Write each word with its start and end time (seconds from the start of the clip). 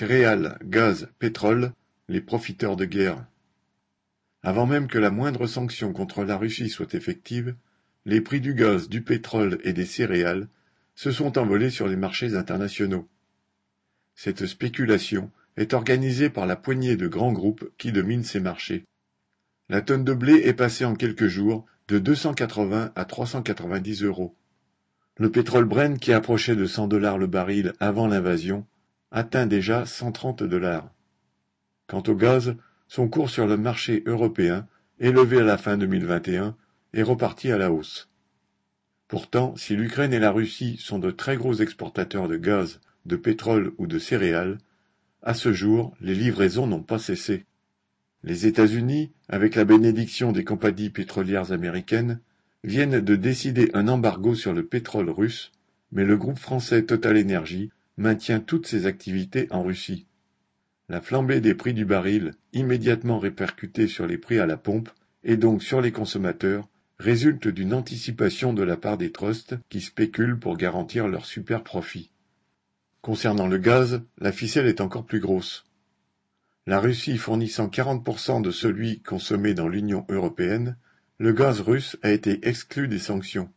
Céréales, 0.00 0.58
gaz, 0.64 1.08
pétrole, 1.18 1.74
les 2.08 2.22
profiteurs 2.22 2.74
de 2.74 2.86
guerre. 2.86 3.22
Avant 4.42 4.64
même 4.64 4.88
que 4.88 4.96
la 4.96 5.10
moindre 5.10 5.46
sanction 5.46 5.92
contre 5.92 6.24
la 6.24 6.38
Russie 6.38 6.70
soit 6.70 6.94
effective, 6.94 7.54
les 8.06 8.22
prix 8.22 8.40
du 8.40 8.54
gaz, 8.54 8.88
du 8.88 9.02
pétrole 9.02 9.58
et 9.62 9.74
des 9.74 9.84
céréales 9.84 10.48
se 10.94 11.10
sont 11.10 11.36
envolés 11.36 11.68
sur 11.68 11.86
les 11.86 11.96
marchés 11.96 12.34
internationaux. 12.34 13.06
Cette 14.14 14.46
spéculation 14.46 15.30
est 15.58 15.74
organisée 15.74 16.30
par 16.30 16.46
la 16.46 16.56
poignée 16.56 16.96
de 16.96 17.06
grands 17.06 17.34
groupes 17.34 17.70
qui 17.76 17.92
dominent 17.92 18.24
ces 18.24 18.40
marchés. 18.40 18.86
La 19.68 19.82
tonne 19.82 20.04
de 20.04 20.14
blé 20.14 20.32
est 20.46 20.54
passée 20.54 20.86
en 20.86 20.94
quelques 20.94 21.28
jours 21.28 21.66
de 21.88 21.98
280 21.98 22.92
à 22.96 23.04
390 23.04 24.04
euros. 24.04 24.34
Le 25.18 25.30
pétrole 25.30 25.66
Brent 25.66 25.98
qui 26.00 26.14
approchait 26.14 26.56
de 26.56 26.64
100 26.64 26.88
dollars 26.88 27.18
le 27.18 27.26
baril 27.26 27.74
avant 27.80 28.06
l'invasion 28.06 28.66
atteint 29.10 29.46
déjà 29.46 29.86
130 29.86 30.42
dollars. 30.44 30.90
Quant 31.86 32.02
au 32.06 32.14
gaz, 32.14 32.54
son 32.88 33.08
cours 33.08 33.30
sur 33.30 33.46
le 33.46 33.56
marché 33.56 34.02
européen, 34.06 34.66
élevé 34.98 35.38
à 35.38 35.44
la 35.44 35.58
fin 35.58 35.76
2021, 35.76 36.56
est 36.92 37.02
reparti 37.02 37.50
à 37.50 37.58
la 37.58 37.72
hausse. 37.72 38.08
Pourtant, 39.08 39.56
si 39.56 39.74
l'Ukraine 39.74 40.12
et 40.12 40.20
la 40.20 40.30
Russie 40.30 40.76
sont 40.78 40.98
de 40.98 41.10
très 41.10 41.36
gros 41.36 41.54
exportateurs 41.54 42.28
de 42.28 42.36
gaz, 42.36 42.80
de 43.06 43.16
pétrole 43.16 43.72
ou 43.78 43.86
de 43.86 43.98
céréales, 43.98 44.58
à 45.22 45.34
ce 45.34 45.52
jour, 45.52 45.94
les 46.00 46.14
livraisons 46.14 46.66
n'ont 46.66 46.82
pas 46.82 46.98
cessé. 46.98 47.44
Les 48.22 48.46
États-Unis, 48.46 49.10
avec 49.28 49.54
la 49.54 49.64
bénédiction 49.64 50.32
des 50.32 50.44
compagnies 50.44 50.90
pétrolières 50.90 51.52
américaines, 51.52 52.20
viennent 52.64 53.00
de 53.00 53.16
décider 53.16 53.70
un 53.74 53.88
embargo 53.88 54.34
sur 54.34 54.52
le 54.52 54.64
pétrole 54.64 55.10
russe, 55.10 55.50
mais 55.92 56.04
le 56.04 56.16
groupe 56.16 56.38
français 56.38 56.84
Total 56.84 57.18
Energy 57.18 57.70
maintient 58.00 58.40
toutes 58.40 58.66
ses 58.66 58.86
activités 58.86 59.46
en 59.50 59.62
Russie. 59.62 60.06
La 60.88 61.02
flambée 61.02 61.40
des 61.40 61.54
prix 61.54 61.74
du 61.74 61.84
baril, 61.84 62.32
immédiatement 62.54 63.18
répercutée 63.18 63.88
sur 63.88 64.06
les 64.06 64.16
prix 64.16 64.38
à 64.38 64.46
la 64.46 64.56
pompe, 64.56 64.88
et 65.22 65.36
donc 65.36 65.62
sur 65.62 65.82
les 65.82 65.92
consommateurs, 65.92 66.66
résulte 66.98 67.46
d'une 67.46 67.74
anticipation 67.74 68.54
de 68.54 68.62
la 68.62 68.78
part 68.78 68.96
des 68.96 69.12
trusts 69.12 69.54
qui 69.68 69.82
spéculent 69.82 70.38
pour 70.38 70.56
garantir 70.56 71.08
leurs 71.08 71.26
super 71.26 71.62
profits. 71.62 72.10
Concernant 73.02 73.46
le 73.46 73.58
gaz, 73.58 74.00
la 74.18 74.32
ficelle 74.32 74.66
est 74.66 74.80
encore 74.80 75.04
plus 75.04 75.20
grosse. 75.20 75.66
La 76.66 76.80
Russie 76.80 77.18
fournissant 77.18 77.68
40% 77.68 78.40
de 78.40 78.50
celui 78.50 79.00
consommé 79.00 79.52
dans 79.52 79.68
l'Union 79.68 80.06
européenne, 80.08 80.76
le 81.18 81.32
gaz 81.32 81.60
russe 81.60 81.98
a 82.02 82.10
été 82.10 82.48
exclu 82.48 82.88
des 82.88 82.98
sanctions. 82.98 83.50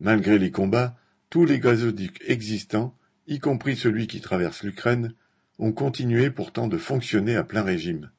Malgré 0.00 0.38
les 0.38 0.50
combats, 0.50 0.96
tous 1.28 1.44
les 1.44 1.60
gazoducs 1.60 2.22
existants 2.26 2.95
y 3.26 3.38
compris 3.38 3.76
celui 3.76 4.06
qui 4.06 4.20
traverse 4.20 4.62
l'Ukraine, 4.62 5.14
ont 5.58 5.72
continué 5.72 6.30
pourtant 6.30 6.68
de 6.68 6.78
fonctionner 6.78 7.36
à 7.36 7.44
plein 7.44 7.62
régime. 7.62 8.10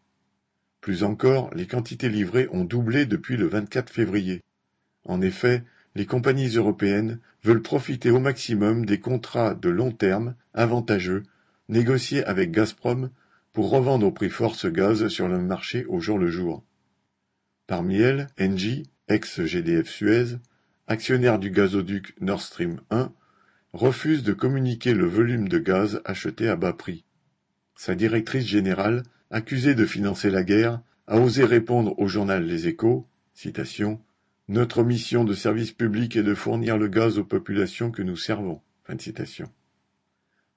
Plus 0.82 1.04
encore, 1.04 1.54
les 1.54 1.68
quantités 1.68 2.10
livrées 2.10 2.48
ont 2.52 2.64
doublé 2.64 3.06
depuis 3.06 3.38
le 3.38 3.48
24 3.48 3.92
février. 3.92 4.44
En 5.06 5.22
effet, 5.22 5.64
les 5.96 6.06
compagnies 6.06 6.56
européennes 6.56 7.20
veulent 7.44 7.62
profiter 7.62 8.12
au 8.12 8.20
maximum 8.20 8.86
des 8.86 9.00
contrats 9.00 9.56
de 9.56 9.70
long 9.70 9.92
terme 9.92 10.36
avantageux 10.54 11.24
négociés 11.70 12.24
avec 12.26 12.52
Gazprom 12.52 13.10
pour 13.54 13.70
revendre 13.70 14.06
au 14.06 14.12
prix 14.12 14.30
fort 14.30 14.56
ce 14.56 14.68
gaz 14.68 15.08
sur 15.08 15.28
le 15.28 15.40
marché 15.40 15.86
au 15.86 16.00
jour 16.00 16.20
le 16.20 16.30
jour. 16.30 16.64
Parmi 17.66 17.98
elles, 17.98 18.28
Engie, 18.40 18.84
ex-GDF 19.08 19.90
Suez, 19.90 20.38
actionnaire 20.88 21.40
du 21.40 21.50
gazoduc 21.50 22.16
Nord 22.22 22.42
Stream 22.42 22.80
1, 22.92 23.12
refuse 23.78 24.24
de 24.24 24.34
communiquer 24.34 24.96
le 24.96 25.06
volume 25.06 25.48
de 25.48 25.60
gaz 25.60 26.02
acheté 26.04 26.50
à 26.50 26.56
bas 26.56 26.74
prix. 26.74 27.06
Sa 27.76 27.94
directrice 27.94 28.48
générale, 28.48 29.04
accusée 29.30 29.76
de 29.76 29.86
financer 29.86 30.32
la 30.32 30.44
guerre, 30.44 30.82
a 31.06 31.20
osé 31.20 31.46
répondre 31.46 31.94
au 32.00 32.08
journal 32.08 32.44
Les 32.44 32.68
Échos 32.68 33.08
Notre 34.48 34.84
mission 34.84 35.24
de 35.24 35.36
service 35.36 35.74
public 35.74 36.16
est 36.16 36.24
de 36.24 36.34
fournir 36.34 36.76
le 36.80 36.88
gaz 36.88 37.20
aux 37.20 37.24
populations 37.24 37.92
que 37.92 38.02
nous 38.02 38.18
servons. 38.18 38.62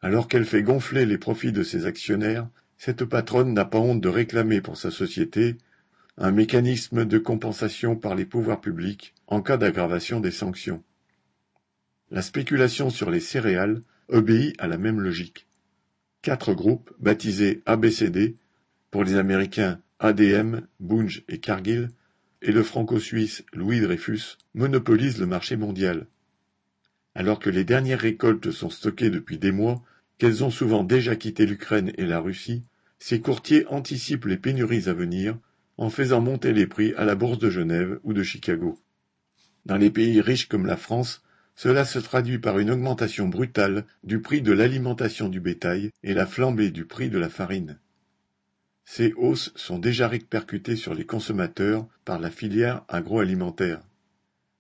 Alors 0.00 0.26
qu'elle 0.26 0.46
fait 0.46 0.62
gonfler 0.62 1.04
les 1.04 1.18
profits 1.18 1.52
de 1.52 1.62
ses 1.62 1.84
actionnaires, 1.84 2.48
cette 2.78 3.04
patronne 3.04 3.52
n'a 3.52 3.66
pas 3.66 3.80
honte 3.80 4.00
de 4.00 4.08
réclamer 4.08 4.62
pour 4.62 4.78
sa 4.78 4.90
société 4.90 5.58
un 6.16 6.30
mécanisme 6.30 7.04
de 7.04 7.18
compensation 7.18 7.96
par 7.96 8.14
les 8.14 8.24
pouvoirs 8.24 8.62
publics 8.62 9.12
en 9.26 9.42
cas 9.42 9.58
d'aggravation 9.58 10.20
des 10.20 10.30
sanctions. 10.30 10.82
La 12.10 12.22
spéculation 12.22 12.90
sur 12.90 13.10
les 13.10 13.20
céréales 13.20 13.82
obéit 14.08 14.56
à 14.58 14.66
la 14.66 14.78
même 14.78 15.00
logique. 15.00 15.46
Quatre 16.22 16.54
groupes, 16.54 16.92
baptisés 16.98 17.62
ABCD, 17.66 18.36
pour 18.90 19.04
les 19.04 19.14
Américains 19.14 19.80
ADM, 20.00 20.62
Bunge 20.80 21.22
et 21.28 21.38
Cargill, 21.38 21.90
et 22.42 22.50
le 22.50 22.64
franco-suisse 22.64 23.44
Louis 23.52 23.80
Dreyfus, 23.80 24.38
monopolisent 24.54 25.20
le 25.20 25.26
marché 25.26 25.56
mondial. 25.56 26.08
Alors 27.14 27.38
que 27.38 27.50
les 27.50 27.64
dernières 27.64 28.00
récoltes 28.00 28.50
sont 28.50 28.70
stockées 28.70 29.10
depuis 29.10 29.38
des 29.38 29.52
mois, 29.52 29.82
qu'elles 30.18 30.42
ont 30.42 30.50
souvent 30.50 30.82
déjà 30.82 31.14
quitté 31.14 31.46
l'Ukraine 31.46 31.92
et 31.96 32.06
la 32.06 32.18
Russie, 32.18 32.64
ces 32.98 33.20
courtiers 33.20 33.66
anticipent 33.68 34.26
les 34.26 34.36
pénuries 34.36 34.88
à 34.88 34.94
venir 34.94 35.38
en 35.76 35.90
faisant 35.90 36.20
monter 36.20 36.52
les 36.52 36.66
prix 36.66 36.92
à 36.94 37.04
la 37.04 37.14
bourse 37.14 37.38
de 37.38 37.50
Genève 37.50 38.00
ou 38.02 38.12
de 38.12 38.22
Chicago. 38.22 38.78
Dans 39.64 39.76
les 39.76 39.90
pays 39.90 40.20
riches 40.20 40.48
comme 40.48 40.66
la 40.66 40.76
France, 40.76 41.22
cela 41.54 41.84
se 41.84 41.98
traduit 41.98 42.38
par 42.38 42.58
une 42.58 42.70
augmentation 42.70 43.28
brutale 43.28 43.84
du 44.02 44.20
prix 44.20 44.42
de 44.42 44.52
l'alimentation 44.52 45.28
du 45.28 45.40
bétail 45.40 45.90
et 46.02 46.14
la 46.14 46.26
flambée 46.26 46.70
du 46.70 46.84
prix 46.86 47.10
de 47.10 47.18
la 47.18 47.28
farine. 47.28 47.78
Ces 48.84 49.12
hausses 49.12 49.52
sont 49.54 49.78
déjà 49.78 50.08
répercutées 50.08 50.76
sur 50.76 50.94
les 50.94 51.06
consommateurs 51.06 51.86
par 52.04 52.18
la 52.18 52.30
filière 52.30 52.82
agroalimentaire. 52.88 53.82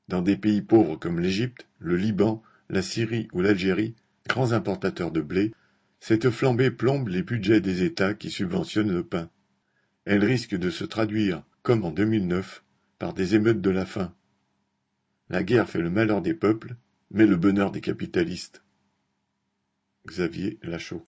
Dans 0.08 0.22
des 0.22 0.36
pays 0.36 0.62
pauvres 0.62 0.96
comme 0.96 1.20
l'Égypte, 1.20 1.66
le 1.78 1.96
Liban, 1.96 2.42
la 2.68 2.82
Syrie 2.82 3.28
ou 3.32 3.40
l'Algérie, 3.40 3.94
grands 4.28 4.52
importateurs 4.52 5.10
de 5.10 5.20
blé, 5.20 5.52
cette 5.98 6.30
flambée 6.30 6.70
plombe 6.70 7.08
les 7.08 7.22
budgets 7.22 7.60
des 7.60 7.82
États 7.82 8.14
qui 8.14 8.30
subventionnent 8.30 8.92
le 8.92 9.04
pain. 9.04 9.28
Elle 10.04 10.24
risque 10.24 10.56
de 10.56 10.70
se 10.70 10.84
traduire, 10.84 11.42
comme 11.62 11.84
en 11.84 11.90
2009, 11.90 12.62
par 12.98 13.12
des 13.12 13.34
émeutes 13.34 13.60
de 13.60 13.70
la 13.70 13.84
faim. 13.84 14.14
La 15.30 15.44
guerre 15.44 15.70
fait 15.70 15.80
le 15.80 15.90
malheur 15.90 16.22
des 16.22 16.34
peuples, 16.34 16.74
mais 17.12 17.24
le 17.24 17.36
bonheur 17.36 17.70
des 17.70 17.80
capitalistes. 17.80 18.64
Xavier 20.04 20.58
Lachaud 20.64 20.98